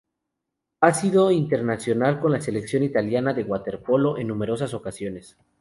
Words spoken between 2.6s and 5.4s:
italiana de waterpolo en numerosas ocasiones.